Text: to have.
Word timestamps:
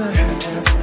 to 0.00 0.06
have. 0.06 0.79